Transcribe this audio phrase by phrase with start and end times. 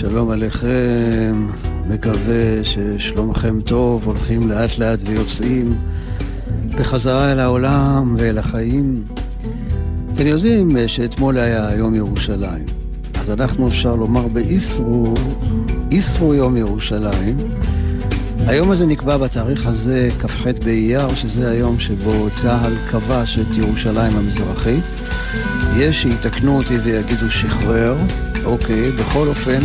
[0.00, 1.46] שלום עליכם.
[1.88, 5.78] מקווה ששלומכם טוב, הולכים לאט לאט ויוצאים
[6.78, 9.04] בחזרה אל העולם ואל החיים.
[10.14, 12.64] אתם יודעים שאתמול היה יום ירושלים,
[13.20, 15.14] אז אנחנו אפשר לומר באיסרו,
[15.90, 17.36] איסרו יום ירושלים.
[18.46, 24.84] היום הזה נקבע בתאריך הזה, כ"ח באייר, שזה היום שבו צה"ל כבש את ירושלים המזרחית.
[25.76, 27.96] יש שיתקנו אותי ויגידו שחרר,
[28.44, 29.60] אוקיי, בכל אופן,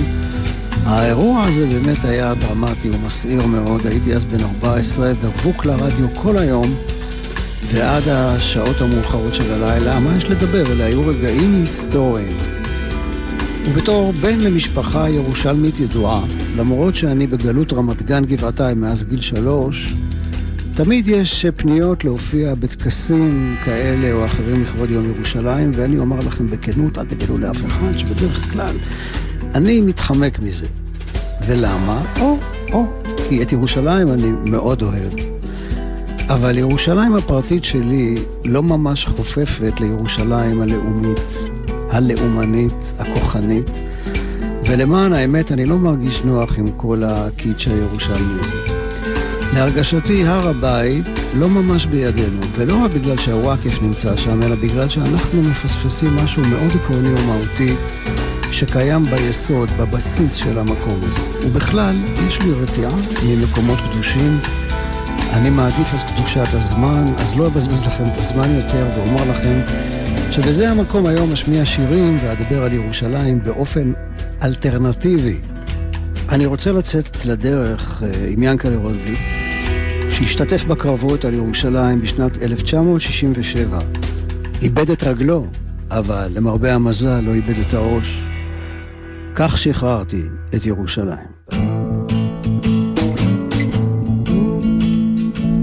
[0.85, 3.87] האירוע הזה באמת היה דרמטי ומסעיר מאוד.
[3.87, 6.75] הייתי אז בן 14, דבוק לרדיו כל היום,
[7.73, 10.71] ועד השעות המאוחרות של הלילה, מה יש לדבר?
[10.71, 12.37] אלה היו רגעים היסטוריים.
[13.65, 16.25] ובתור בן למשפחה ירושלמית ידועה,
[16.57, 19.93] למרות שאני בגלות רמת גן גבעתיים מאז גיל שלוש,
[20.73, 26.97] תמיד יש פניות להופיע בטקסים כאלה או אחרים לכבוד יום ירושלים, ואני אומר לכם בכנות,
[26.97, 28.75] אל תגלו לאף אחד, שבדרך כלל
[29.55, 30.65] אני מתחמק מזה.
[31.47, 32.01] ולמה?
[32.21, 32.37] או,
[32.73, 32.85] או,
[33.29, 35.13] כי את ירושלים אני מאוד אוהב.
[36.29, 41.49] אבל ירושלים הפרטית שלי לא ממש חופפת לירושלים הלאומית,
[41.89, 43.81] הלאומנית, הכוחנית,
[44.65, 48.57] ולמען האמת אני לא מרגיש נוח עם כל הקיץ' הירושלמי הזה.
[49.53, 55.41] להרגשתי הר הבית לא ממש בידינו, ולא רק בגלל שהוואקף נמצא שם, אלא בגלל שאנחנו
[55.41, 57.75] מפספסים משהו מאוד עקרוני ומהותי
[58.55, 61.21] שקיים ביסוד, בבסיס של המקום הזה.
[61.45, 61.95] ובכלל,
[62.27, 62.91] יש לי רתיעה
[63.25, 64.39] ממקומות קדושים.
[65.33, 69.61] אני מעדיף אז קדושת הזמן, אז לא אבזבז לכם את הזמן יותר ואומר לכם
[70.31, 73.93] שבזה המקום היום אשמיע שירים ואדבר על ירושלים באופן
[74.43, 75.37] אלטרנטיבי.
[76.29, 79.19] אני רוצה לצאת לדרך אה, עם ינקלה רוטבליט,
[80.11, 83.79] שהשתתף בקרבות על ירושלים בשנת 1967.
[84.61, 85.45] איבד את רגלו,
[85.91, 88.24] אבל למרבה המזל לא איבד את הראש.
[89.35, 90.21] כך שחררתי
[90.55, 91.27] את ירושלים.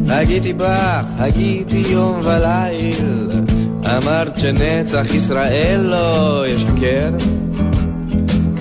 [0.08, 3.30] הגיתי בך, הגיתי יום וליל,
[3.86, 7.10] אמרת שנצח ישראל לא ישקר.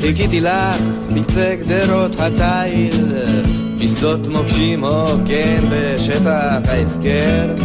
[0.02, 0.82] חיכיתי לך
[1.14, 3.22] בקצה גדרות התיל,
[3.84, 7.56] בשדות מוקשים או כן בשטח ההפקר.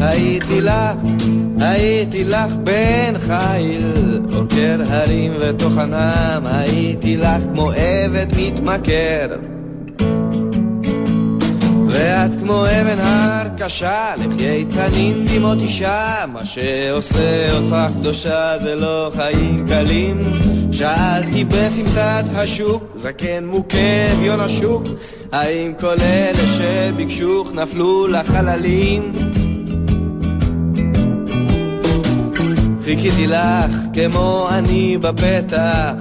[0.00, 0.96] הייתי לך,
[1.60, 9.28] הייתי לך בן חיל, עוקר הרים וטוחנם, הייתי לך כמו עבד מתמכר.
[11.88, 19.10] ואת כמו אבן הר קשה, לחיי תנין דמעות אישה, מה שעושה אותך קדושה זה לא
[19.16, 20.20] חיים קלים.
[20.72, 24.82] שאלתי בסמטת השוק, זקן מוכה אביון השוק,
[25.32, 29.12] האם כל אלה שביקשוך נפלו לחללים?
[32.90, 35.92] חיכיתי לך כמו אני בפתח,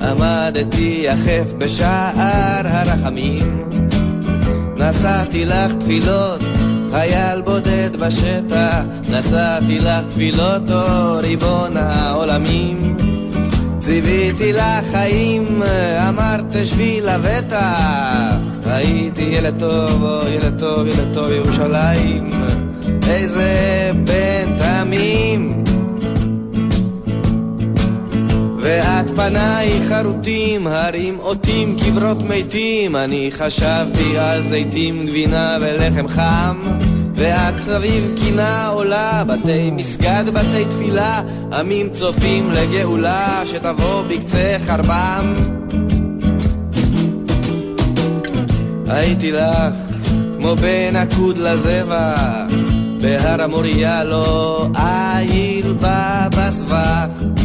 [0.00, 3.64] עמדתי יחף בשער הרחמים.
[4.76, 6.40] נשאתי לך תפילות,
[6.90, 8.80] חייל בודד בשטח,
[9.10, 12.96] נשאתי לך תפילות, או ריבון העולמים.
[13.78, 15.62] ציוויתי לך חיים,
[16.08, 18.36] אמרת שבי לבטח,
[18.66, 22.30] הייתי ילד טוב, או ילד טוב, ילד טוב ירושלים,
[23.08, 23.50] איזה
[24.04, 25.69] בן תמים.
[28.70, 36.58] ואת פניי חרוטים, הרים אותים, קברות מתים, אני חשבתי על זיתים, גבינה ולחם חם.
[37.14, 41.22] ואת סביב קינה עולה, בתי מסגד, בתי תפילה,
[41.52, 45.34] עמים צופים לגאולה שתבוא בקצה חרבם.
[48.86, 49.74] הייתי לך
[50.38, 52.20] כמו בן עקוד לזבח,
[53.00, 57.39] בהר המוריה לא איל בה בסבך.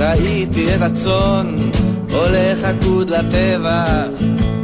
[0.00, 1.56] ראיתי הצאן
[2.10, 4.08] הולך עקוד לטבח,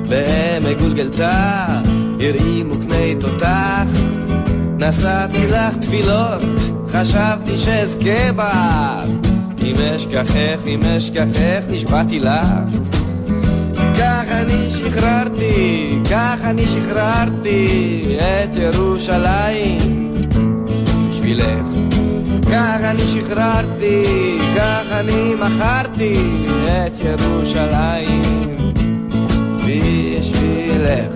[0.08, 1.66] בעמק גולגלתה
[2.20, 3.86] הרעימו קני תותח.
[4.78, 6.42] נשאתי לך תפילות,
[6.88, 9.04] חשבתי שאזכה בה.
[9.62, 12.46] אם אשכחך, אם אשכחך, נשבעתי לך.
[13.76, 20.14] כך אני שחררתי, כך אני שחררתי את ירושלים
[21.10, 21.95] בשבילך.
[22.50, 24.04] כך אני שחררתי,
[24.56, 26.16] כך אני מכרתי
[26.64, 28.56] את ירושלים
[29.66, 31.12] בשבילך.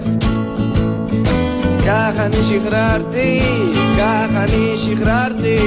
[1.86, 3.40] כך אני שחררתי,
[3.98, 5.58] כך אני שחררתי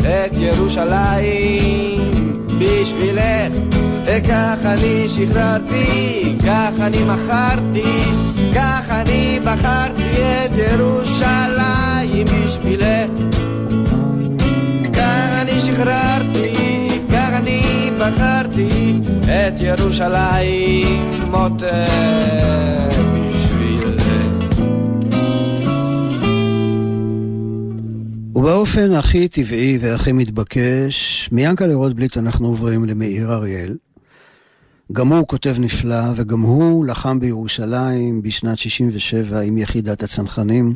[0.00, 2.10] את ירושלים
[2.58, 3.68] בשבילך.
[4.28, 8.02] כך אני שחררתי, כך אני מכרתי,
[8.54, 13.37] כך אני בחרתי את ירושלים בשבילך.
[18.08, 21.68] בחרתי את ירושלים מותק.
[28.34, 33.76] ובאופן הכי טבעי והכי מתבקש, מיענקלה רוטבליט אנחנו עוברים למאיר אריאל.
[34.92, 40.74] גם הוא כותב נפלא, וגם הוא לחם בירושלים בשנת 67' עם יחידת הצנחנים.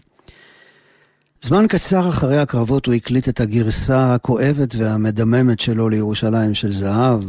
[1.44, 7.21] זמן קצר אחרי הקרבות הוא הקליט את הגרסה הכואבת והמדממת שלו לירושלים של זהב,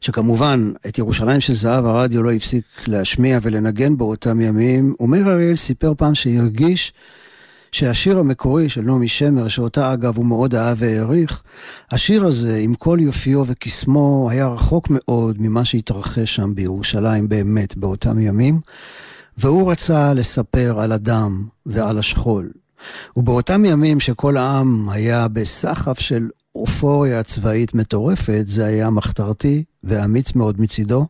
[0.00, 5.92] שכמובן, את ירושלים של זהב הרדיו לא הפסיק להשמיע ולנגן באותם ימים, ומאיר אריאל סיפר
[5.96, 6.92] פעם שהרגיש
[7.72, 11.42] שהשיר המקורי של נעמי שמר, שאותה אגב הוא מאוד אהב והעריך,
[11.90, 18.18] השיר הזה, עם כל יופיו וקסמו, היה רחוק מאוד ממה שהתרחש שם בירושלים באמת באותם
[18.18, 18.60] ימים,
[19.38, 22.50] והוא רצה לספר על הדם ועל השכול.
[23.16, 30.60] ובאותם ימים שכל העם היה בסחף של אופוריה צבאית מטורפת, זה היה מחתרתי ואמיץ מאוד
[30.60, 31.06] מצידו,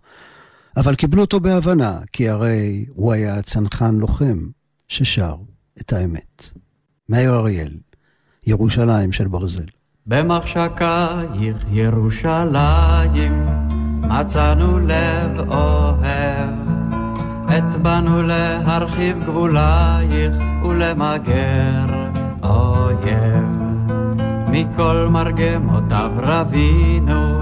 [0.76, 4.38] אבל קיבלו אותו בהבנה, כי הרי הוא היה צנחן לוחם
[4.88, 5.34] ששר
[5.80, 6.48] את האמת.
[7.08, 7.72] מאיר אריאל,
[8.46, 9.66] ירושלים של ברזל.
[10.06, 13.46] במחשקייך ירושלים
[14.02, 16.59] מצאנו לב אוהב,
[17.58, 20.32] את באנו להרחיב גבולייך
[20.62, 21.86] ולמגר
[22.42, 23.60] אויב.
[24.48, 27.38] מכל מרגמותיו רבינו,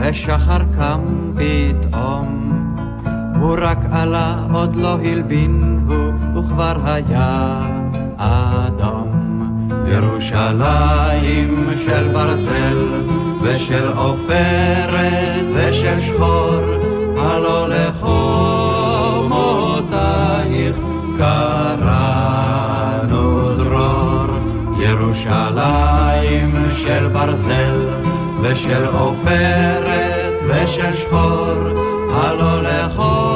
[0.00, 1.00] ושחר קם
[1.34, 2.52] פתאום.
[3.40, 7.60] הוא רק עלה, עוד לא הלבין הוא, וכבר היה
[8.16, 9.08] אדום.
[9.86, 13.02] ירושלים של ברזל,
[13.42, 16.60] ושל עופרת, ושל שחור,
[17.16, 18.17] הלא לחומותייך
[21.18, 23.14] קראנו
[23.54, 24.18] דרור.
[24.80, 27.88] ירושלים של ברזל,
[28.42, 31.62] ושל עופרת, ושל שחור,
[32.10, 33.30] הלא לחומותייך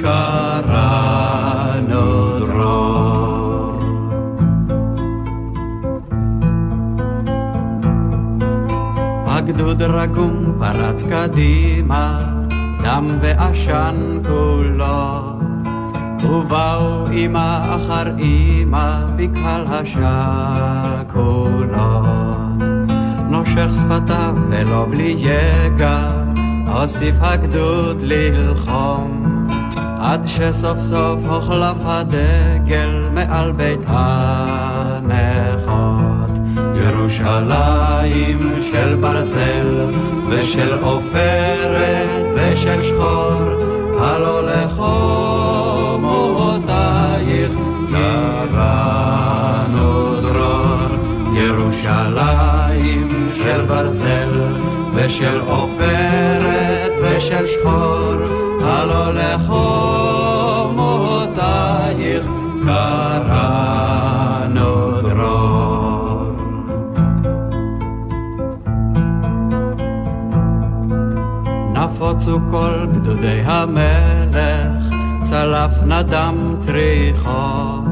[0.00, 1.18] קראנו
[2.38, 2.98] דרור.
[9.26, 12.27] הגדוד רגום פרץ קדימה,
[12.88, 15.38] דם ועשן כולו.
[16.24, 21.28] ובאו אמא אחר אמא בקהל השכולות.
[23.30, 26.10] נושך שפתיו ולא בלי יגע,
[26.66, 29.24] הוסיף הגדוד ללחום.
[30.00, 34.67] עד שסוף סוף הוחלף הדגל מעל בית הנכות.
[37.08, 38.40] ירושלים
[38.72, 39.90] של ברזל
[40.28, 43.42] ושל עופרת ושל שחור,
[43.98, 44.82] הלא לחומותייך
[47.90, 49.10] קראנו
[50.20, 50.88] דרור.
[51.32, 54.54] ירושלים של ברזל
[54.92, 58.14] ושל עופרת ושל שחור,
[58.62, 59.58] הלא לחומותייך
[62.66, 63.47] קראנו
[72.18, 77.82] נפוצו כל גדודי המלך, צלף נדם צריחו.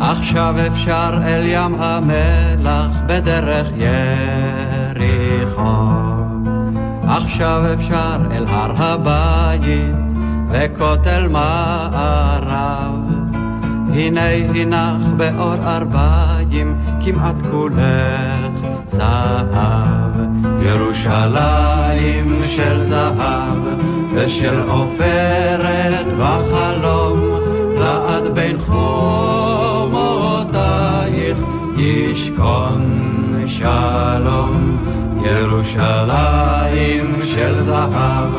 [0.00, 3.68] עכשיו אפשר אל ים המלח בדרך
[4.96, 5.62] יריחו.
[7.08, 9.96] עכשיו אפשר אל הר הבית
[10.50, 12.94] וכותל מערב.
[13.94, 20.11] הנה הנך באור ארבעים כמעט כולך זהב.
[20.66, 23.58] ירושלים של זהב
[24.14, 27.40] ושל עופרת וחלום
[27.78, 29.78] לעד בין חומותייך
[31.76, 33.02] ישכון
[33.46, 34.78] שלום.
[35.24, 38.30] ירושלים של זהב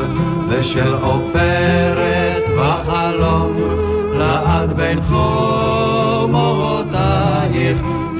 [0.48, 3.56] ושל עופרת וחלום
[4.12, 6.38] לעד בין חומותייך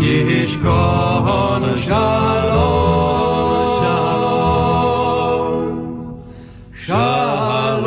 [0.00, 3.33] ישכון שלום.
[6.86, 7.84] שלום.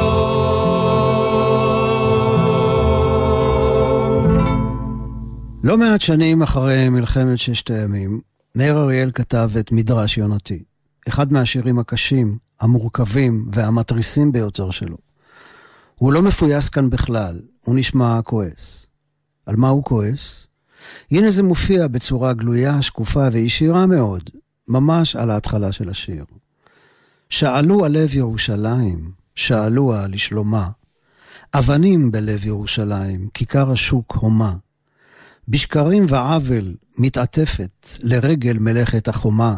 [5.64, 8.22] לא מעט שנים אחרי מלחמת ששת הימים,
[8.56, 10.64] מאיר אריאל כתב את מדרש יונתי,
[11.08, 14.98] אחד מהשירים הקשים, המורכבים והמתריסים ביותר שלו.
[15.96, 18.86] הוא לא מפויס כאן בכלל, הוא נשמע כועס.
[19.46, 20.48] על מה הוא כועס?
[21.12, 24.30] הנה זה מופיע בצורה גלויה, שקופה וישירה מאוד,
[24.68, 26.26] ממש על ההתחלה של השיר.
[27.30, 30.70] שאלו על לב ירושלים, שאלוה לשלומה.
[31.54, 34.54] אבנים בלב ירושלים, כיכר השוק הומה.
[35.48, 39.56] בשקרים ועוול מתעטפת לרגל מלאכת החומה,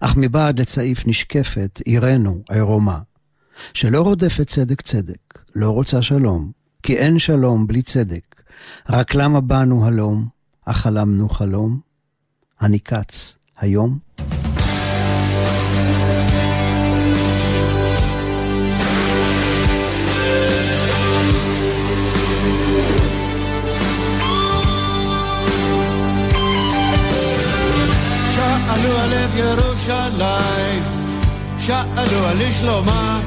[0.00, 2.98] אך מבעד לצעיף נשקפת עירנו עירומה.
[3.74, 6.50] שלא רודפת צדק צדק, לא רוצה שלום,
[6.82, 8.42] כי אין שלום בלי צדק.
[8.88, 10.28] רק למה באנו הלום,
[10.64, 11.80] אך חלמנו חלום?
[12.60, 13.98] הניקץ היום?
[29.92, 30.82] ירושלים,
[31.60, 33.20] שאלו על לשלומה.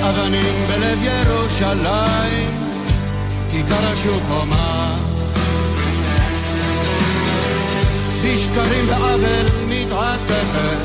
[0.00, 2.50] אבנים בלב ירושלים,
[3.50, 4.96] כיכר השוק הומה.
[8.24, 10.78] בשקרים ועוול מתעטפת,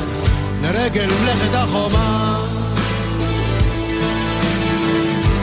[0.62, 2.38] לרגל מלאכת החומה.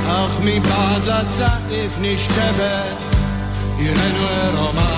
[0.07, 2.97] אך מבעד לצעיף נשכבת,
[3.77, 4.94] עירנו עירומה.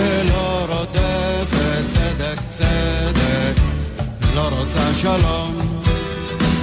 [0.00, 3.60] שלא רודפת צדק צדק,
[4.34, 5.60] לא רוצה שלום,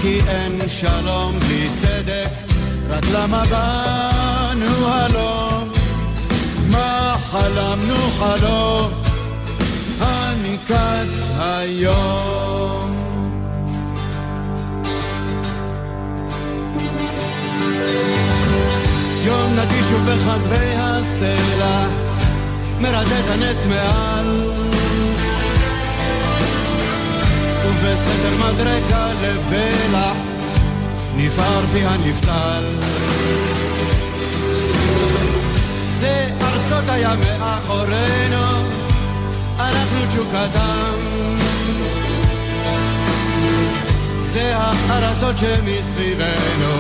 [0.01, 2.29] כי אין שלום בלי צדק,
[2.89, 5.70] רק למה באנו הלום?
[6.72, 8.91] מה חלמנו חלום?
[10.01, 12.98] אני קץ היום.
[19.25, 22.06] יום נגיש ובחדרי הסלע
[22.81, 24.57] מרדד הנץ מעל.
[27.65, 30.13] ובסדר מדרגה לבלע
[31.17, 32.63] נפער פי הנפתל
[36.00, 38.46] זה ארצות הים מאחורינו
[39.60, 40.93] אנחנו תשוקתם
[44.34, 46.75] זה הארצות שמסביבנו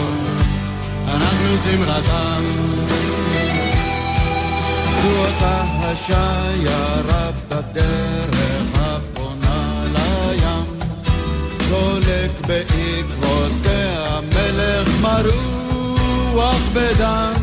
[1.07, 2.43] אנחנו זמרתם
[5.03, 10.79] זו אותה השיירה בדרך הפונה לים.
[11.69, 17.33] דולק בעקבותיה מלך מרוח בדם.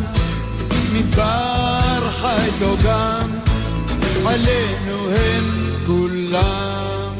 [0.92, 3.30] מדבר חי דוגם
[4.26, 5.44] עלינו הם
[5.86, 7.14] כולם.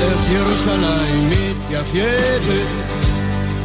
[0.00, 2.85] איך ירושלים מתייפייפת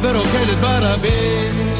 [0.02, 1.72] ורוקדת ברבים.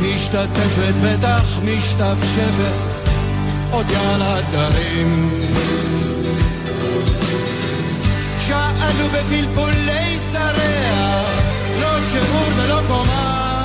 [0.00, 2.72] משתתפת בטח משתפשפת
[3.70, 5.40] עוד יעל הדרים.
[8.46, 11.22] שאלו בפלפולי שריה
[11.80, 13.64] לא שיעור ולא קומה.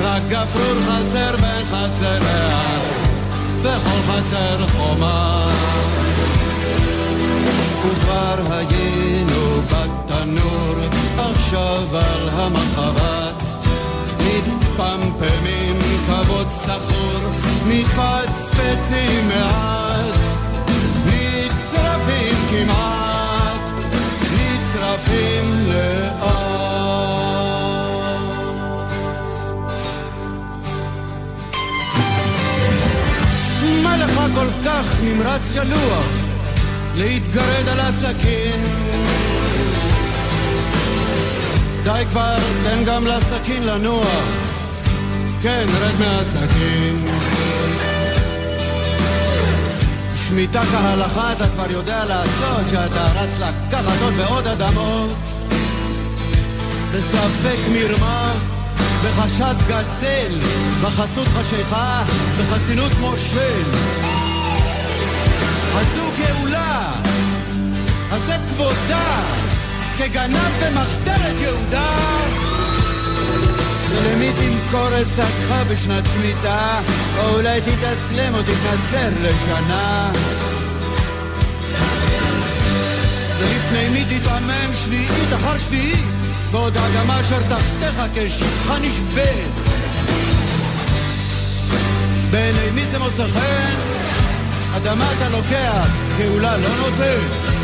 [0.00, 2.60] רק גפרור חסר בין חצריה
[3.62, 5.46] וכל חצר חומה
[7.86, 10.74] וכבר היינו בתנור,
[11.18, 13.42] עכשיו על המחבת.
[14.20, 17.30] מתפמפמים כבוד סחור,
[17.66, 20.18] מתפצפצים מעט,
[21.06, 23.60] נצרפים כמעט,
[24.32, 26.26] נצרפים לאט.
[33.82, 36.25] מה לך כל כך נמרץ שלוח?
[36.96, 38.64] להתגרד על הסכין.
[41.82, 44.06] די כבר, תן גם לסכין לנוע.
[45.42, 47.08] כן, רד מהסכין.
[50.28, 55.10] שמיטה כהלכה אתה כבר יודע לעשות, שאתה רץ לקחת עוד ועוד אדמות.
[56.94, 58.32] בספק מרמה,
[59.04, 60.38] בחשד גזל,
[60.82, 62.02] בחסות חשיכה,
[62.38, 63.62] בחסינות מושל.
[69.98, 71.90] כגנב במחתרת יהודה.
[73.88, 76.80] ולמי תמכור את שקך בשנת שמיטה,
[77.18, 80.10] או אולי תתאסלם או תתנצר לשנה.
[83.38, 86.04] ולפני מי תתעמם שביעית אחר שביעית,
[86.50, 89.50] בעוד האדמה אשר תחתיך כשפחה נשברת.
[92.30, 93.74] בעיני מי זה מוצא חן?
[94.76, 95.86] אדמה אתה לוקח,
[96.18, 97.55] גאולה לא נותן.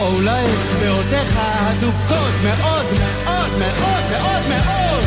[0.00, 5.04] או אולי אצבעותיך הדוקות מאוד מאוד מאוד מאוד מאוד.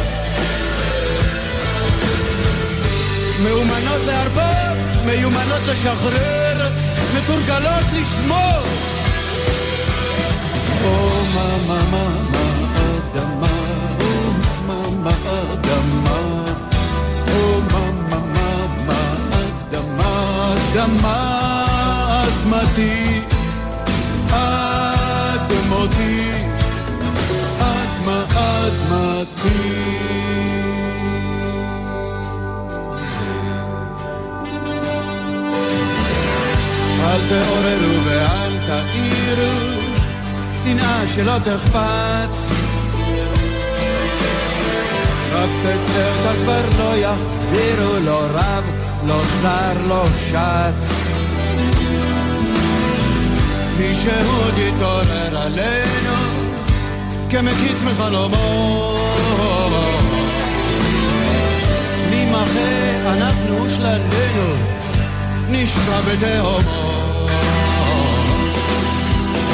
[3.43, 6.69] מאומנות להרבות, מיומנות לשחרר,
[7.15, 8.63] מתורגלות לשמור.
[10.84, 12.46] או מה מה מה מה
[13.13, 13.48] אדמה,
[14.00, 14.31] או
[14.67, 15.12] מה מה
[15.51, 16.19] אדמה,
[17.27, 19.01] או מה מה מה מה
[19.69, 21.19] אדמה, אדמה
[22.24, 23.09] אדמתי,
[37.30, 39.82] תעוררו ואל תעירו,
[40.63, 42.36] שנאה שלא תחפץ.
[45.34, 48.63] רק תצא אותה כבר לא יחזירו, לא רב,
[49.08, 50.92] לא שר, לא שץ.
[53.78, 56.19] מי שעוד יתעורר עלינו,
[57.30, 58.96] כמקיץ מחלומו.
[62.12, 64.54] נמחה אנחנו שלנו,
[65.50, 67.00] נשקע בתהומו.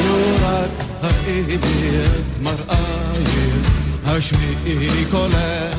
[0.06, 0.70] לו רק
[1.02, 3.70] האירי את מראייך,
[4.06, 5.78] השמיעי קולך,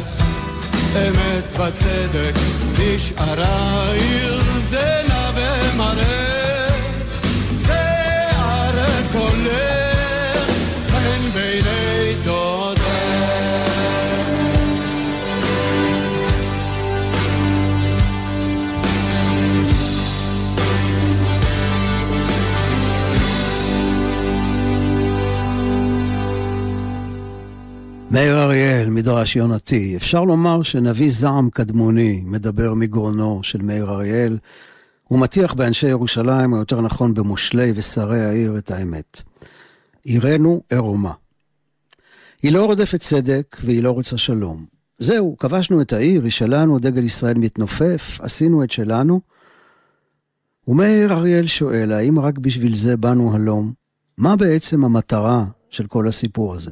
[0.96, 2.34] אמת וצדק
[2.78, 6.37] בשערייך, זה נא ומרך,
[28.18, 29.96] מאיר אריאל, מדרש יונתי.
[29.96, 34.38] אפשר לומר שנביא זעם קדמוני מדבר מגרונו של מאיר אריאל.
[35.04, 39.22] הוא מטיח באנשי ירושלים, או יותר נכון במושלי ושרי העיר, את האמת.
[40.04, 41.12] עירנו עירומה.
[42.44, 44.66] היא לא רודפת צדק והיא לא רוצה שלום.
[44.98, 49.22] זהו, כבשנו את העיר, היא שלנו, דגל ישראל מתנופף, עשינו את שלנו.
[50.68, 53.74] ומאיר אריאל שואל, האם רק בשביל זה באנו הלום?
[54.18, 56.72] מה בעצם המטרה של כל הסיפור הזה?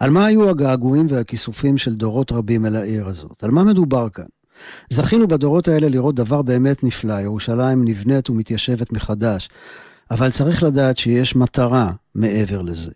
[0.00, 3.44] על מה היו הגעגועים והכיסופים של דורות רבים אל העיר הזאת?
[3.44, 4.24] על מה מדובר כאן?
[4.90, 9.48] זכינו בדורות האלה לראות דבר באמת נפלא, ירושלים נבנית ומתיישבת מחדש,
[10.10, 12.92] אבל צריך לדעת שיש מטרה מעבר לזה.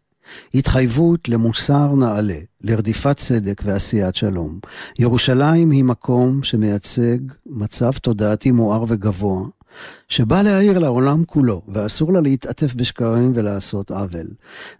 [0.54, 4.58] התחייבות למוסר נעלה, לרדיפת צדק ועשיית שלום.
[4.98, 9.42] ירושלים היא מקום שמייצג מצב תודעתי מואר וגבוה,
[10.08, 14.26] שבא להעיר לעולם כולו, ואסור לה להתעטף בשקרים ולעשות עוול.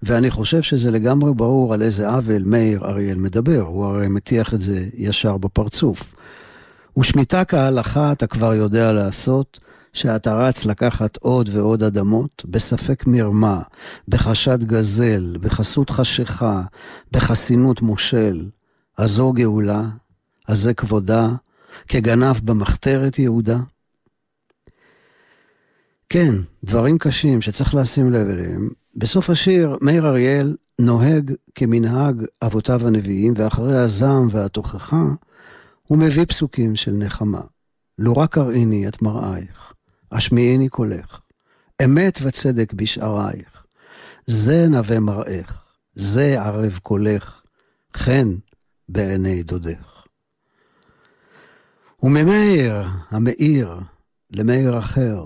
[0.02, 4.60] ואני חושב שזה לגמרי ברור על איזה עוול מאיר אריאל מדבר, הוא הרי מטיח את
[4.60, 6.14] זה ישר בפרצוף.
[6.98, 9.60] ושמיטה כהלכה אתה כבר יודע לעשות,
[9.92, 13.60] שאתה רץ לקחת עוד ועוד אדמות, בספק מרמה,
[14.08, 16.62] בחשד גזל, בחסות חשיכה,
[17.12, 18.48] בחסינות מושל.
[18.98, 19.82] אז זו גאולה,
[20.48, 21.28] אז זה כבודה,
[21.88, 23.58] כגנב במחתרת יהודה.
[26.12, 28.70] כן, דברים קשים שצריך לשים לב אליהם.
[28.96, 35.02] בסוף השיר, מאיר אריאל נוהג כמנהג אבותיו הנביאים, ואחרי הזעם והתוכחה,
[35.82, 37.40] הוא מביא פסוקים של נחמה.
[37.98, 39.72] לו רק הראיני את מראייך,
[40.12, 41.20] השמיעיני קולך,
[41.84, 43.64] אמת וצדק בשערייך.
[44.26, 47.42] זה נווה מראך, זה ערב קולך,
[47.96, 48.34] חן
[48.88, 50.04] בעיני דודך.
[52.02, 53.80] וממאיר המאיר
[54.30, 55.24] למאיר אחר,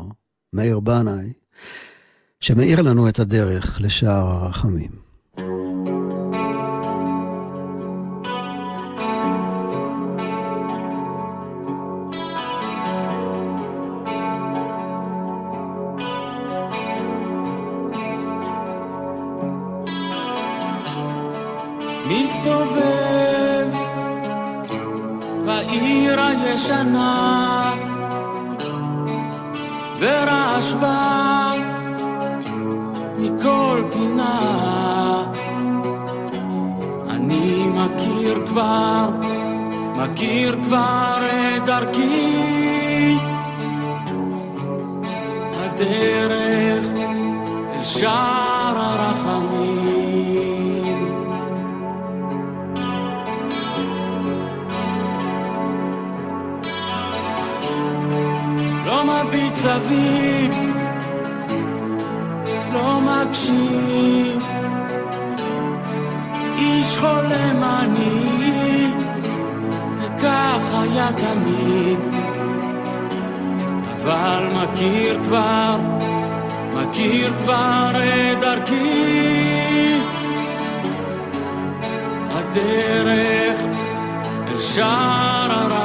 [0.55, 1.33] מאיר בנאי,
[2.41, 4.91] שמאיר לנו את הדרך לשער הרחמים.
[22.09, 23.71] מסתובב
[25.47, 27.94] בעיר הישנה
[30.05, 31.53] ורעש בא
[33.19, 35.23] מכל פינה.
[37.11, 39.09] אני מכיר כבר,
[39.97, 41.15] מכיר כבר
[41.57, 43.17] את דרכי.
[45.55, 46.85] הדרך
[47.75, 48.54] אל שער
[59.25, 60.55] מביט סביב,
[62.73, 64.43] לא מקשיב.
[66.59, 68.25] איש חולם אני,
[69.99, 72.15] וכך היה תמיד.
[73.93, 75.77] אבל מכיר כבר,
[76.75, 79.99] מכיר כבר את דרכי.
[82.31, 83.61] הדרך
[84.49, 85.84] אל שער הרחמים.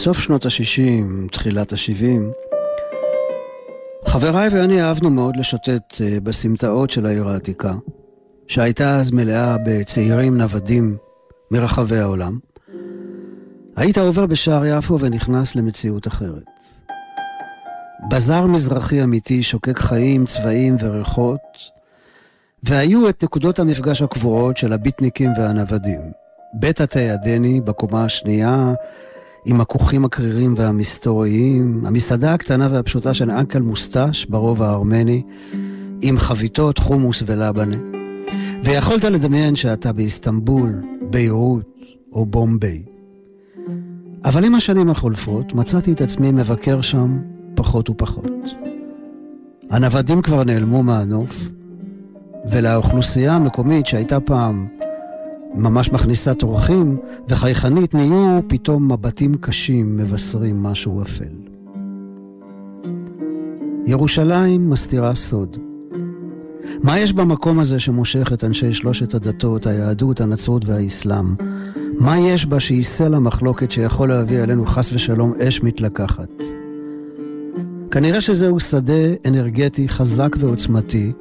[0.00, 2.04] בסוף שנות ה-60, תחילת ה-70,
[4.04, 7.74] חבריי ואני אהבנו מאוד לשוטט אה, בסמטאות של העיר העתיקה,
[8.46, 10.96] שהייתה אז מלאה בצעירים נוודים
[11.50, 12.38] מרחבי העולם.
[13.76, 16.50] היית עובר בשער יפו ונכנס למציאות אחרת.
[18.10, 21.70] בזאר מזרחי אמיתי שוקק חיים, צבעים וריחות,
[22.62, 26.00] והיו את נקודות המפגש הקבועות של הביטניקים והנוודים.
[26.54, 28.72] בית התה ידני בקומה השנייה,
[29.44, 35.22] עם הכוכים הקרירים והמסתוריים, המסעדה הקטנה והפשוטה של אנקל מוסטש ברובע הארמני,
[36.02, 37.76] עם חביתות, חומוס ולבנה.
[38.64, 41.64] ויכולת לדמיין שאתה באיסטנבול, ביירות
[42.12, 42.82] או בומביי.
[44.24, 47.18] אבל עם השנים החולפות מצאתי את עצמי מבקר שם
[47.54, 48.30] פחות ופחות.
[49.70, 51.48] הנוודים כבר נעלמו מהנוף,
[52.50, 54.66] ולאוכלוסייה המקומית שהייתה פעם
[55.54, 56.96] ממש מכניסת אורחים
[57.28, 61.50] וחייכנית, נהיו פתאום מבטים קשים מבשרים משהו אפל.
[63.86, 65.56] ירושלים מסתירה סוד.
[66.82, 71.34] מה יש במקום הזה שמושך את אנשי שלושת הדתות, היהדות, הנצרות והאסלאם?
[71.98, 76.42] מה יש בה שהיא סלע מחלוקת שיכול להביא עלינו חס ושלום אש מתלקחת?
[77.90, 81.12] כנראה שזהו שדה אנרגטי חזק ועוצמתי,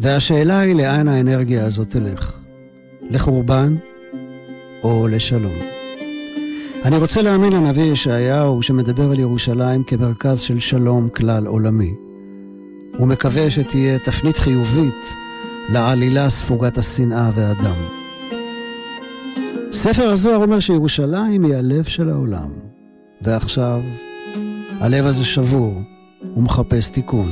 [0.00, 2.41] והשאלה היא לאן האנרגיה הזאת תלך.
[3.12, 3.76] לחורבן
[4.82, 5.58] או לשלום.
[6.84, 11.94] אני רוצה להאמין לנביא ישעיהו שמדבר על ירושלים כמרכז של שלום כלל עולמי.
[12.98, 15.14] הוא מקווה שתהיה תפנית חיובית
[15.72, 17.76] לעלילה ספוגת השנאה והדם.
[19.72, 22.50] ספר הזוהר אומר שירושלים היא הלב של העולם,
[23.22, 23.80] ועכשיו
[24.80, 25.80] הלב הזה שבור,
[26.34, 27.28] הוא מחפש תיקון.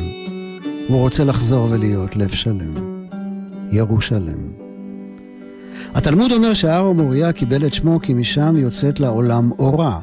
[0.89, 3.05] הוא רוצה לחזור ולהיות לב שלם.
[3.73, 4.60] ירושלם.
[5.95, 10.01] התלמוד אומר שהר המוריה קיבל את שמו כי משם יוצאת לעולם אורה.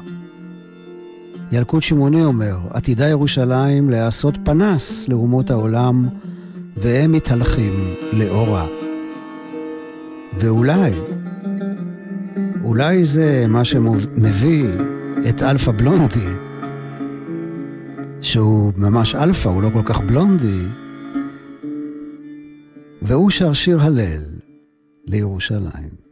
[1.52, 6.08] ילקוט שמעוני אומר, עתידה ירושלים להעשות פנס לאומות העולם,
[6.76, 8.66] והם מתהלכים לאורה.
[10.38, 10.92] ואולי,
[12.64, 14.66] אולי זה מה שמביא
[15.28, 16.28] את אלפא בלונדי,
[18.20, 20.62] שהוא ממש אלפא, הוא לא כל כך בלונדי,
[23.02, 24.47] והוא שר שיר הלל.
[25.08, 26.08] לירושלים.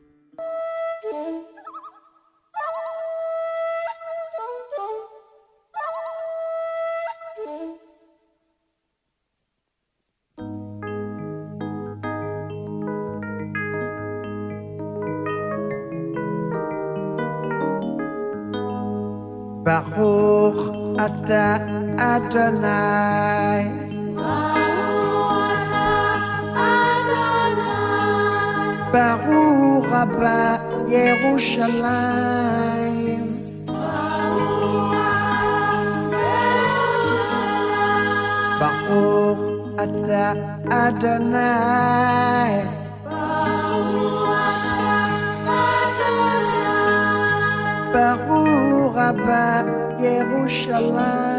[19.64, 20.70] ברוך
[21.06, 21.56] אתה
[21.98, 23.85] אדוני
[30.06, 33.26] Abba Yerushalayim.
[38.60, 39.42] Baruch
[39.84, 40.26] Ata
[40.70, 42.54] Adonai.
[47.92, 49.44] Baruch Ata
[49.98, 51.35] Yerushalayim.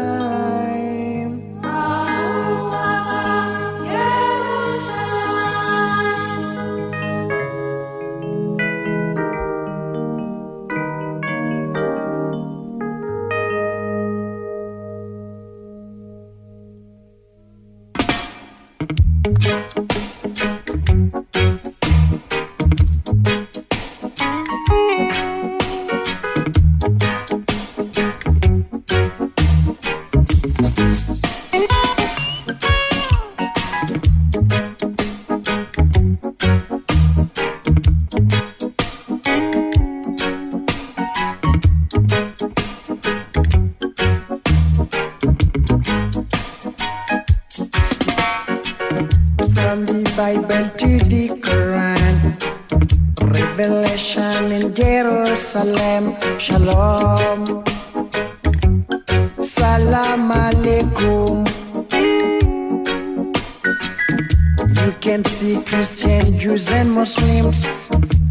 [64.88, 67.62] you can see Christian, Jews, and Muslims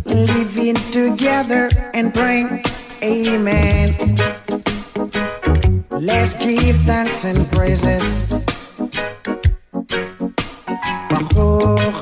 [0.07, 2.63] living together and praying.
[3.03, 3.95] Amen.
[5.91, 8.43] Let's give thanks and praises.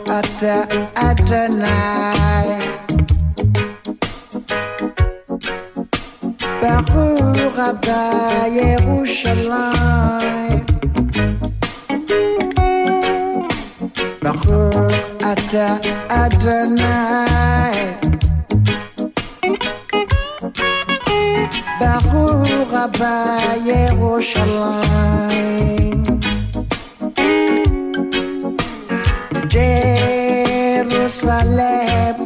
[0.07, 0.55] Ata
[0.95, 2.61] Adonai.
[6.61, 8.01] Baruch Abba
[8.57, 10.64] Yerushalayim.
[15.31, 15.67] Ata
[16.09, 17.77] Adonai.
[21.79, 23.15] Baruch Rabba
[23.69, 25.35] Yerushalayim.
[30.95, 32.17] Jerusalem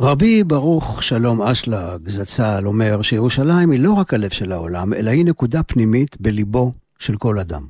[0.00, 5.24] רבי ברוך שלום אשלג זצ"ל אומר שירושלים היא לא רק הלב של העולם, אלא היא
[5.24, 7.66] נקודה פנימית בליבו של כל אדם.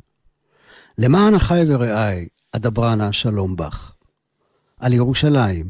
[0.99, 3.93] למען אחי ורעי, אדברנה שלום בך.
[4.81, 5.67] על ירושלים.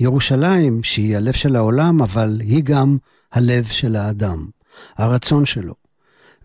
[0.00, 2.96] ירושלים שהיא הלב של העולם, אבל היא גם
[3.34, 4.48] הלב של האדם,
[4.96, 5.74] הרצון שלו.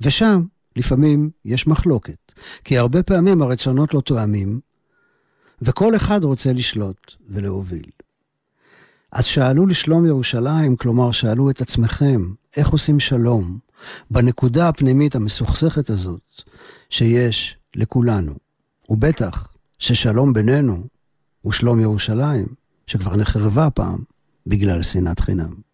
[0.02, 0.44] ושם
[0.76, 4.60] לפעמים יש מחלוקת, כי הרבה פעמים הרצונות לא תואמים,
[5.62, 7.90] וכל אחד רוצה לשלוט ולהוביל.
[9.12, 13.60] אז שאלו לשלום ירושלים, כלומר שאלו את עצמכם, איך עושים שלום
[14.12, 16.42] בנקודה הפנימית המסוכסכת הזאת
[16.90, 18.34] שיש לכולנו.
[18.90, 20.88] ובטח ששלום בינינו
[21.42, 22.46] הוא שלום ירושלים,
[22.88, 24.04] שכבר נחרבה פעם
[24.48, 25.69] בגלל שנאת חינם.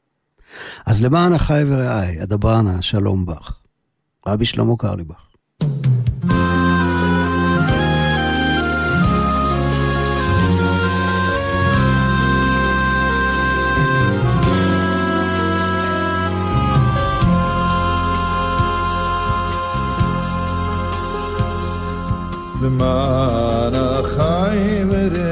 [0.85, 3.53] אז למען אחי ורעי, אדברנה שלום בך.
[4.27, 5.25] רבי שלמה קרליבך.
[22.61, 25.24] למען החי ורעי,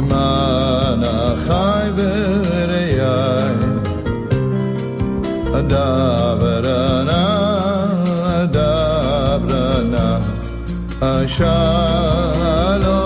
[0.00, 3.00] למען החי ורעי,
[5.54, 7.26] אדברנה,
[8.42, 10.08] אדברנה,
[11.02, 12.99] השלום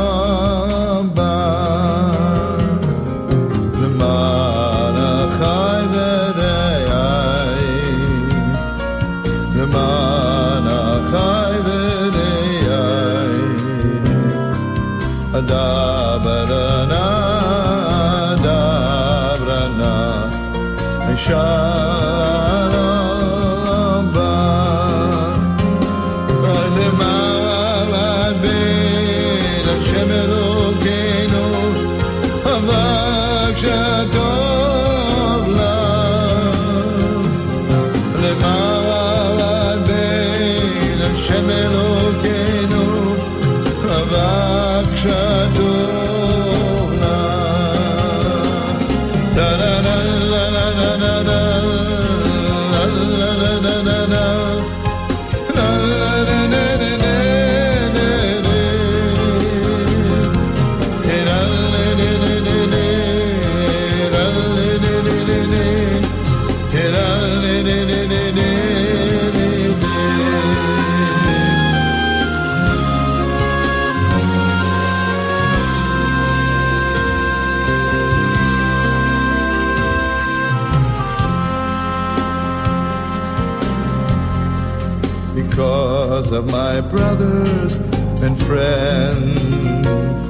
[86.95, 87.79] brothers
[88.25, 90.23] and friends,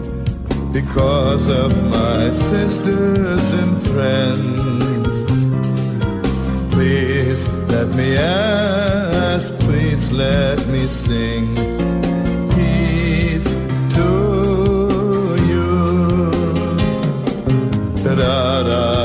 [0.72, 5.14] because of my sisters and friends.
[6.74, 7.40] Please
[7.74, 11.54] let me ask, please let me sing
[12.56, 13.50] peace
[13.96, 14.08] to
[15.50, 15.70] you.
[18.04, 19.03] Da da da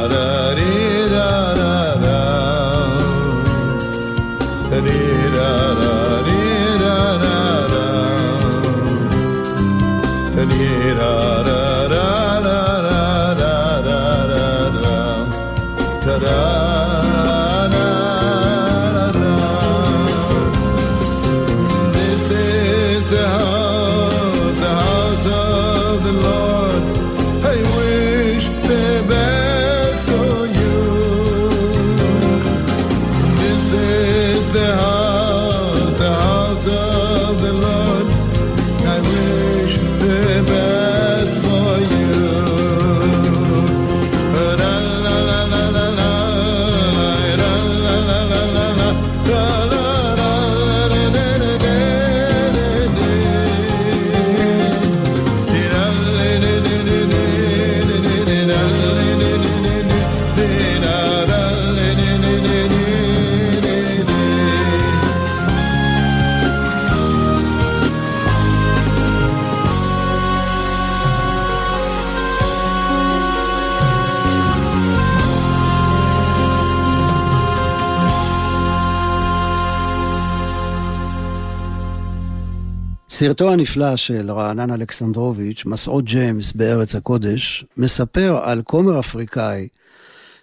[83.29, 89.67] סרטו הנפלא של רענן אלכסנדרוביץ', מסעות ג'יימס בארץ הקודש, מספר על כומר אפריקאי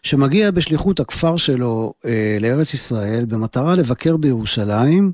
[0.03, 5.13] שמגיע בשליחות הכפר שלו אה, לארץ ישראל במטרה לבקר בירושלים,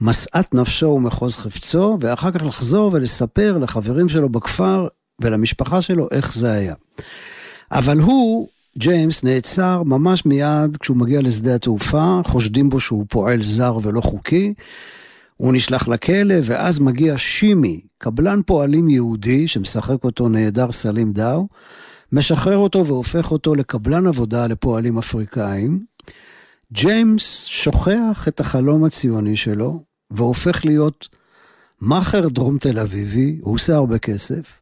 [0.00, 4.88] משאת נפשו ומחוז חפצו, ואחר כך לחזור ולספר לחברים שלו בכפר
[5.20, 6.74] ולמשפחה שלו איך זה היה.
[7.72, 13.76] אבל הוא, ג'יימס, נעצר ממש מיד כשהוא מגיע לשדה התעופה, חושדים בו שהוא פועל זר
[13.82, 14.54] ולא חוקי.
[15.36, 21.48] הוא נשלח לכלא, ואז מגיע שימי, קבלן פועלים יהודי שמשחק אותו נהדר סלים דאו,
[22.12, 25.84] משחרר אותו והופך אותו לקבלן עבודה לפועלים אפריקאים.
[26.72, 31.08] ג'יימס שוכח את החלום הציוני שלו, והופך להיות
[31.82, 34.60] מאכר דרום תל אביבי, הוא עושה הרבה כסף.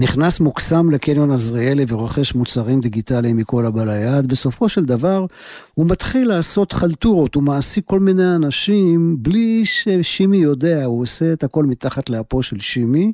[0.00, 4.26] נכנס מוקסם לקניון עזריאלי ורוכש מוצרים דיגיטליים מכל הבא ליד.
[4.26, 5.26] בסופו של דבר,
[5.74, 11.44] הוא מתחיל לעשות חלטורות, הוא מעסיק כל מיני אנשים בלי ששימי יודע, הוא עושה את
[11.44, 13.12] הכל מתחת לאפו של שימי,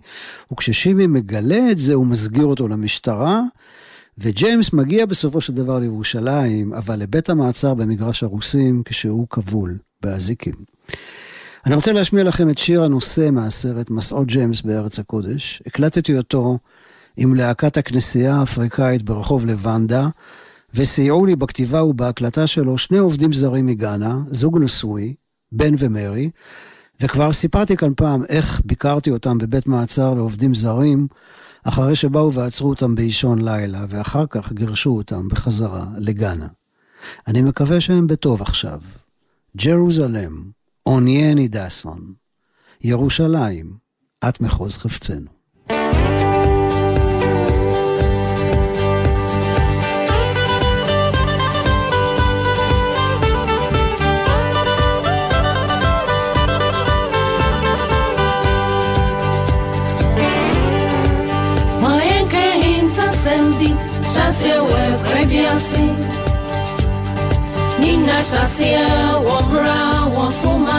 [0.53, 3.43] וכששימי מגלה את זה, הוא מסגיר אותו למשטרה.
[4.19, 10.55] וג'יימס מגיע בסופו של דבר לירושלים, אבל לבית המעצר במגרש הרוסים כשהוא כבול באזיקים.
[11.67, 15.63] אני רוצה להשמיע לכם את שיר הנושא מהסרט מסעות ג'יימס בארץ הקודש.
[15.67, 16.59] הקלטתי אותו
[17.17, 20.09] עם להקת הכנסייה האפריקאית ברחוב לבנדה,
[20.75, 25.15] וסייעו לי בכתיבה ובהקלטה שלו שני עובדים זרים מגאנה, זוג נשוי,
[25.53, 26.31] בן ומרי,
[27.01, 31.07] וכבר סיפרתי כאן פעם איך ביקרתי אותם בבית מעצר לעובדים זרים,
[31.65, 36.47] אחרי שבאו ועצרו אותם באישון לילה, ואחר כך גירשו אותם בחזרה לגאנה.
[37.27, 38.81] אני מקווה שהם בטוב עכשיו.
[39.57, 40.45] ג'רוזלם,
[40.87, 42.13] אונייני דסון,
[42.81, 43.77] ירושלים,
[44.29, 45.34] את מחוז חפצנו.
[65.55, 65.83] ase
[67.81, 68.85] nina hyɛseɛ
[69.27, 69.77] wɔ wosuma,
[70.15, 70.79] wɔ soma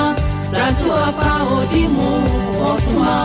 [0.52, 2.10] brantewa pa odi mu
[2.60, 3.16] wɔ soma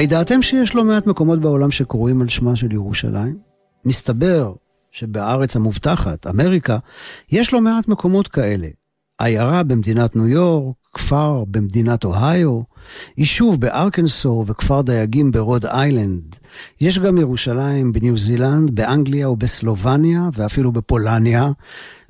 [0.00, 3.38] הידעתם שיש לא מעט מקומות בעולם שקרויים על שמה של ירושלים?
[3.84, 4.54] מסתבר
[4.92, 6.78] שבארץ המובטחת, אמריקה,
[7.32, 8.68] יש לא מעט מקומות כאלה.
[9.18, 12.60] עיירה במדינת ניו יורק, כפר במדינת אוהיו,
[13.18, 16.36] יישוב בארקנסו וכפר דייגים ברוד איילנד.
[16.80, 21.50] יש גם ירושלים בניו זילנד, באנגליה ובסלובניה ואפילו בפולניה,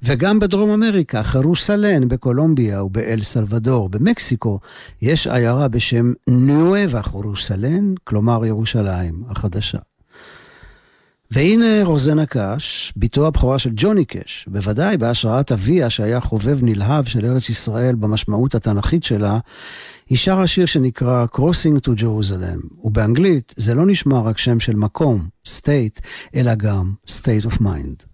[0.03, 3.89] וגם בדרום אמריקה, חרוסלן בקולומביה ובאל סלבדור.
[3.89, 4.61] במקסיקו
[5.03, 9.79] יש עיירה בשם נואבה חרוסלן, כלומר ירושלים החדשה.
[11.31, 17.27] והנה רוזנה קאש, בתו הבכורה של ג'וני קאש, בוודאי בהשראת אביה שהיה חובב נלהב של
[17.27, 19.39] ארץ ישראל במשמעות התנ"כית שלה,
[20.11, 25.29] היא שרה שיר שנקרא Crossing to Jerusalem, ובאנגלית זה לא נשמע רק שם של מקום,
[25.49, 26.01] state,
[26.35, 28.05] אלא גם state of mind.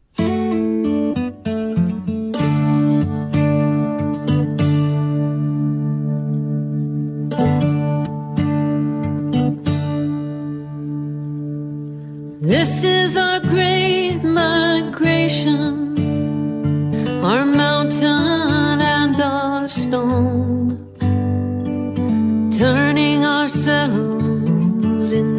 [12.42, 13.85] This is our great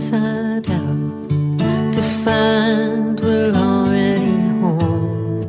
[0.07, 5.41] inside out to find we're already home.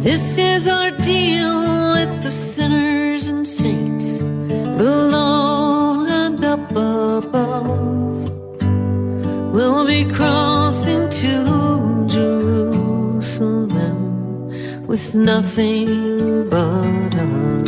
[0.00, 1.54] This is our deal
[1.92, 4.20] with the sinners and saints
[4.78, 7.68] below and up above.
[9.52, 13.26] We'll be crossing to Jerusalem
[14.86, 17.61] with nothing but our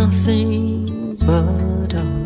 [0.00, 2.20] nothing but our.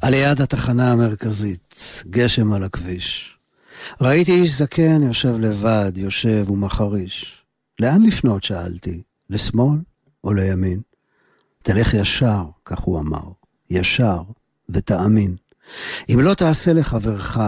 [0.00, 3.31] על יד התחנה המרכזית, גשם על הכביש.
[4.00, 7.42] ראיתי איש זקן יושב לבד, יושב ומחריש.
[7.80, 8.44] לאן לפנות?
[8.44, 9.02] שאלתי.
[9.30, 9.78] לשמאל
[10.24, 10.80] או לימין?
[11.62, 13.24] תלך ישר, כך הוא אמר.
[13.70, 14.22] ישר,
[14.70, 15.36] ותאמין.
[16.08, 17.38] אם לא תעשה לחברך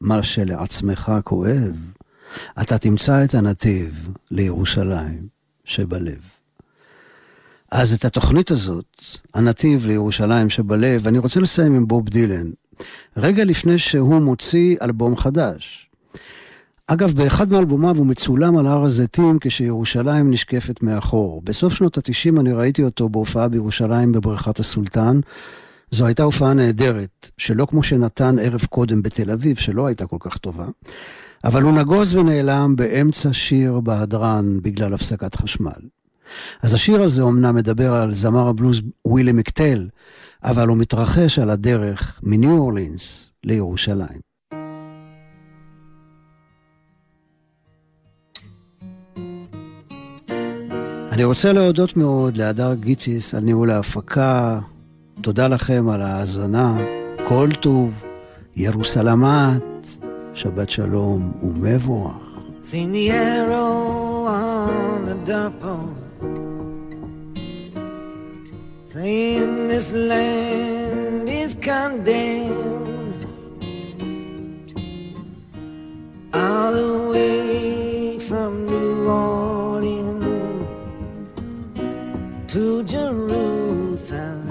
[0.00, 1.76] מה שלעצמך כואב,
[2.62, 5.28] אתה תמצא את הנתיב לירושלים
[5.64, 6.20] שבלב.
[7.70, 12.50] אז את התוכנית הזאת, הנתיב לירושלים שבלב, אני רוצה לסיים עם בוב דילן.
[13.16, 15.90] רגע לפני שהוא מוציא אלבום חדש.
[16.86, 21.42] אגב, באחד מאלבומיו הוא מצולם על הר הזיתים כשירושלים נשקפת מאחור.
[21.44, 25.20] בסוף שנות ה-90 אני ראיתי אותו בהופעה בירושלים בבריכת הסולטן.
[25.90, 30.38] זו הייתה הופעה נהדרת, שלא כמו שנתן ערב קודם בתל אביב, שלא הייתה כל כך
[30.38, 30.66] טובה.
[31.44, 35.70] אבל הוא נגוז ונעלם באמצע שיר בהדרן בגלל הפסקת חשמל.
[36.62, 39.88] אז השיר הזה אומנם מדבר על זמר הבלוז ווילי מקטל,
[40.44, 44.32] אבל הוא מתרחש על הדרך מניו אורלינס לירושלים.
[51.12, 54.60] אני רוצה להודות מאוד להדר גיציס על ניהול ההפקה.
[55.20, 56.78] תודה לכם על ההאזנה.
[57.28, 58.02] כל טוב,
[58.56, 59.88] ירוסלמת,
[60.34, 62.12] שבת שלום ומבורך.
[62.64, 62.94] Seen
[69.72, 73.24] this land is condemned.
[76.34, 80.66] All the way from New Orleans
[82.52, 84.42] to Jerusalem.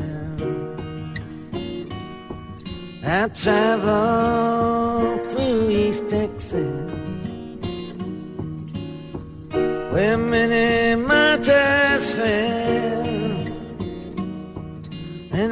[3.05, 6.91] I traveled through East Texas
[9.93, 11.91] where many martyrs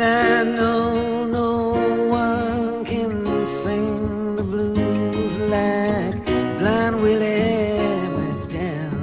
[0.01, 6.25] And I know no one can sing the blues like
[6.59, 7.79] Blind Willie
[8.15, 8.93] McDowell.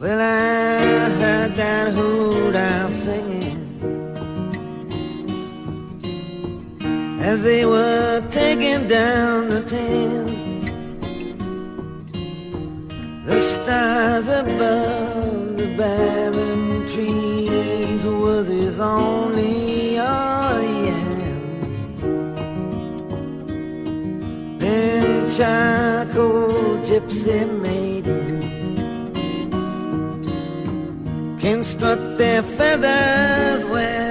[0.00, 0.82] Well, I
[1.22, 3.60] heard that hoot owl singing
[7.22, 10.34] as they were taking down the tents.
[13.24, 14.97] The stars above
[15.78, 22.02] barren trees was his only audience.
[24.58, 26.50] Then charcoal
[26.88, 28.44] gypsy maidens
[31.40, 34.07] can strut their feathers well.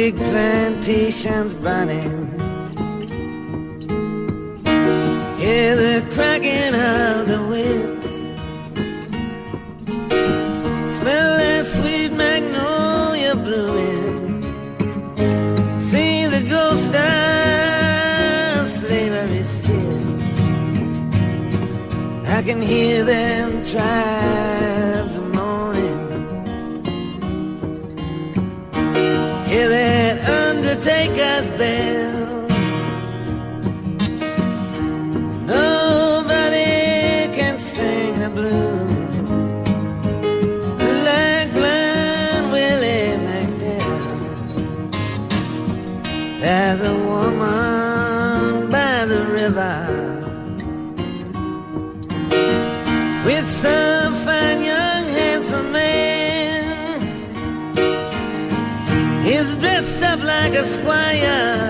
[0.00, 2.20] Big plantations burning.
[5.42, 8.12] Hear the cracking of the whips.
[10.96, 14.42] Smell that sweet magnolia blooming.
[15.90, 20.02] See the ghost of slavery ship.
[22.36, 24.19] I can hear them tribes
[31.00, 31.99] make us better.
[60.60, 61.69] esquire.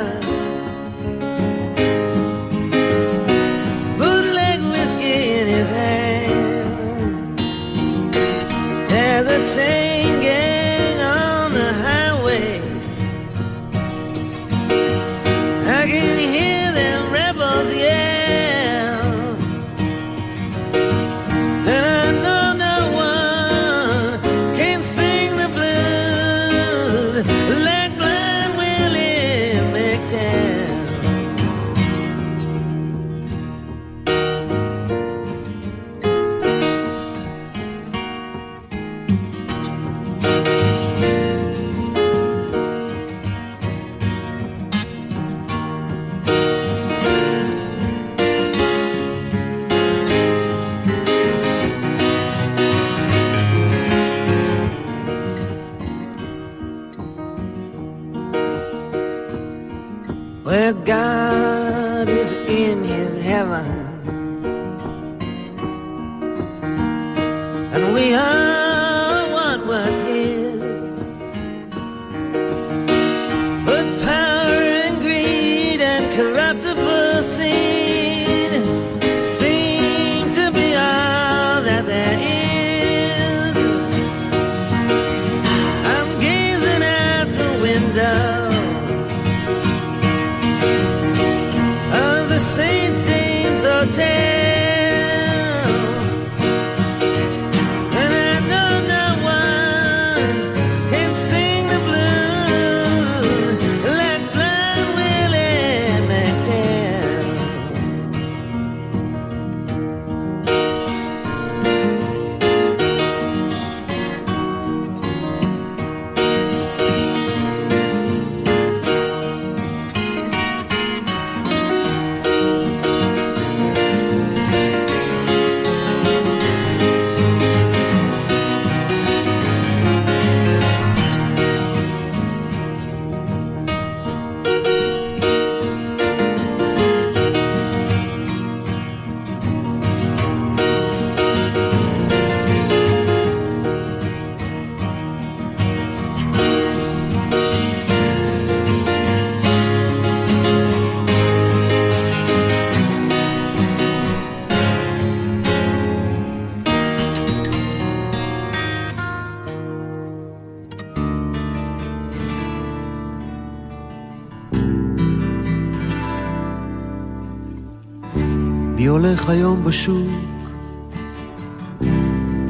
[168.90, 170.08] הולך היום בשוק?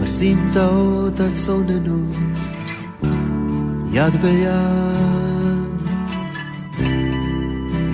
[0.03, 2.17] בסמטאות הצוננות,
[3.93, 5.81] יד ביד,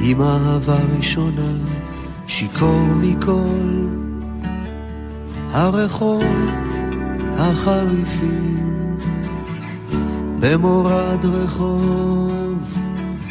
[0.03, 1.53] עם אהבה ראשונה,
[2.26, 3.86] שיכור מכל
[5.51, 6.22] הריחות
[7.36, 8.97] החריפים,
[10.40, 12.76] במורד רחוב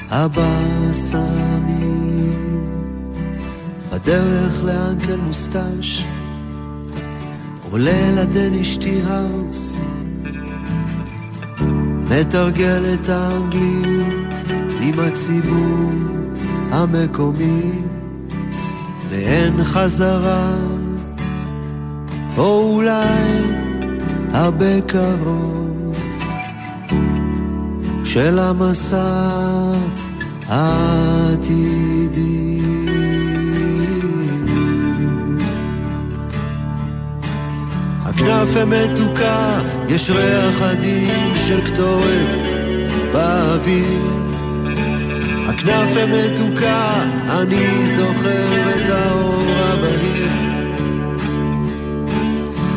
[0.09, 1.65] הבשמים.
[4.05, 6.03] בדרך לאנקל מוסטש,
[7.71, 9.79] עולה לדנישטי האוס,
[12.09, 14.45] מתרגל את האנגלית
[14.81, 15.91] עם הציבור
[16.71, 17.71] המקומי,
[19.09, 20.55] ואין חזרה,
[22.37, 23.43] או אולי
[24.31, 25.95] הרבה קרוב,
[28.03, 29.73] של המסע
[30.47, 31.94] העתידי.
[38.25, 42.41] הכנף המתוקה, יש ריח עדין של קטורת
[43.13, 44.01] באוויר.
[45.47, 50.31] הכנף המתוקה, אני זוכר את האור הבהיר.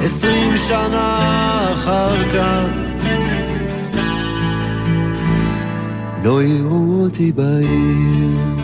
[0.03, 1.19] עשרים שנה
[1.73, 2.65] אחר כך,
[6.25, 8.58] לא יראו אותי בעיר.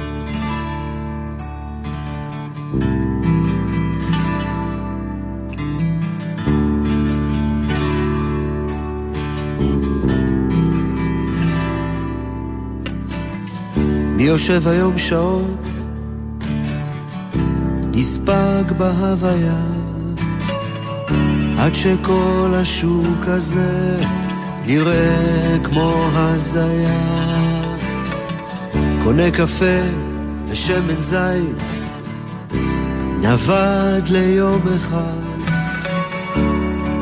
[14.25, 15.66] מי יושב היום שעות,
[17.93, 19.62] נספג בהוויה,
[21.59, 24.05] עד שכל השוק הזה
[24.66, 27.01] נראה כמו הזיה.
[29.03, 29.81] קונה קפה
[30.49, 31.81] ושמן זית,
[33.22, 35.55] נווד ליום אחד,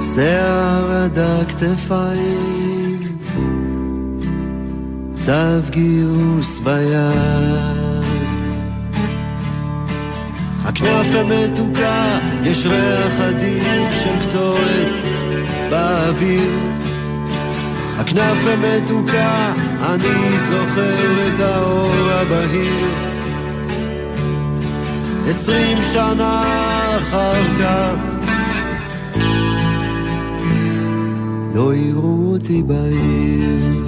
[0.01, 2.82] שיער עד הכתפיים.
[5.25, 8.03] צו גיוס ביד.
[10.65, 15.17] הכנף המתוקה, יש ריח עדין של קטורת
[15.71, 16.59] באוויר.
[17.99, 19.53] הכנף המתוקה,
[19.83, 22.89] אני זוכר את האור הבהיר.
[25.29, 26.43] עשרים שנה
[26.97, 27.95] אחר כך,
[31.55, 33.82] לא יראו אותי בעיר.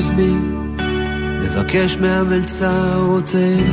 [0.00, 0.20] Excuse
[1.40, 3.64] מבקש מהמלצר רוטל,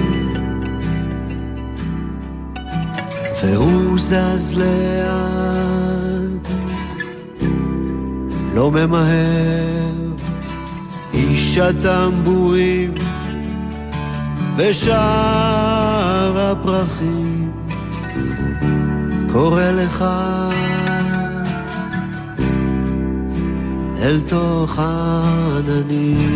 [3.43, 6.47] והוא זז לאט,
[8.55, 10.13] לא ממהר,
[11.13, 12.93] איש הטמבורים
[14.57, 17.51] ושאר הפרחים
[19.31, 20.05] קורא לך
[24.01, 26.27] אל תוך העננים.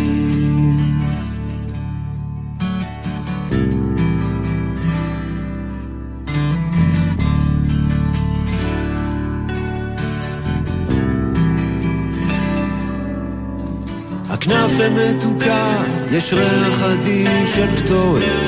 [14.30, 18.46] הכנף המתוקה, יש ריח עדין של קטורת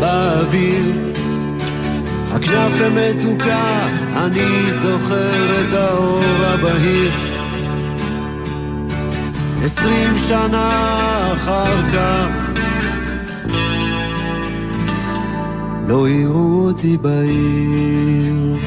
[0.00, 1.14] באוויר.
[2.30, 7.33] הכנף המתוקה, אני זוכר את האור הבהיר.
[9.64, 12.52] עשרים שנה אחר כך,
[15.88, 18.63] לא יראו אותי בעיר.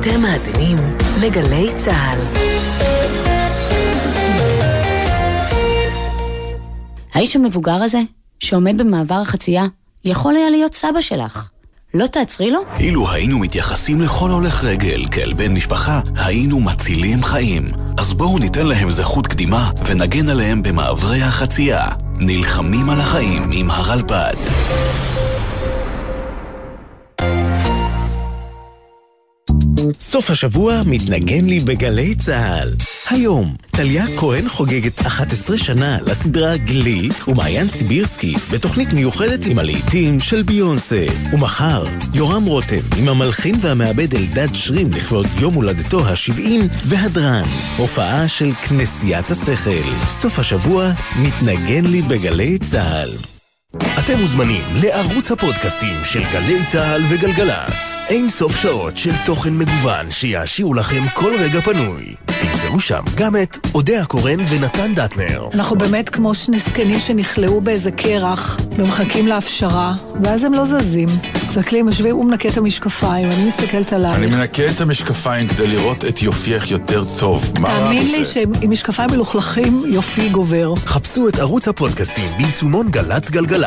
[0.00, 0.78] אתם מאזינים
[1.22, 2.18] לגלי צה"ל.
[7.14, 8.00] האיש המבוגר הזה,
[8.38, 9.64] שעומד במעבר החצייה,
[10.04, 11.48] יכול היה להיות סבא שלך.
[11.94, 12.60] לא תעצרי לו?
[12.78, 17.68] אילו היינו מתייחסים לכל הולך רגל כאל בן משפחה, היינו מצילים חיים.
[17.98, 21.88] אז בואו ניתן להם זכות קדימה ונגן עליהם במעברי החצייה.
[22.18, 24.34] נלחמים על החיים עם הרלב"ד.
[30.00, 32.74] סוף השבוע מתנגן לי בגלי צה"ל.
[33.10, 40.42] היום, טליה כהן חוגגת 11 שנה לסדרה גלי ומעיין סיבירסקי בתוכנית מיוחדת עם הלהיטים של
[40.42, 41.06] ביונסה.
[41.32, 46.42] ומחר, יורם רותם עם המלחין והמעבד אלדד שרים לכבוד יום הולדתו ה-70
[46.86, 47.48] והדרן.
[47.76, 50.06] הופעה של כנסיית השכל.
[50.06, 53.39] סוף השבוע מתנגן לי בגלי צה"ל.
[53.76, 57.96] אתם מוזמנים לערוץ הפודקאסטים של גלי צה"ל וגלגלצ.
[58.08, 62.14] אין סוף שעות של תוכן מגוון שיעשירו לכם כל רגע פנוי.
[62.26, 65.48] תמצאו שם גם את אודה הקורן ונתן דטנר.
[65.54, 71.08] אנחנו באמת כמו שני זקנים שנכלאו באיזה קרח ומחכים להפשרה, ואז הם לא זזים.
[71.42, 74.14] מסתכלים, יושבים, הוא מנקה את המשקפיים, אני מסתכלת עליו.
[74.14, 77.52] אני מנקה את המשקפיים כדי לראות את יופייך יותר טוב.
[77.58, 78.06] מה רע תאמין?
[78.06, 80.74] לי שעם משקפיים מלוכלכים יופי גובר.
[80.76, 83.59] חפשו את ערוץ הפודקאסטים ביישומון גל"צ גלגלצ.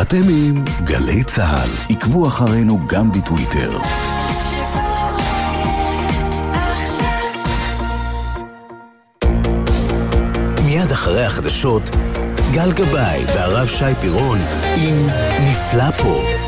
[0.00, 1.94] אתם עם גלי צה"ל.
[1.94, 3.78] עקבו אחרינו גם בטוויטר.
[10.64, 11.82] מיד אחרי החדשות,
[12.52, 14.38] גל גבאי והרב שי פירון
[14.76, 15.06] עם
[15.40, 16.39] נפלא פה.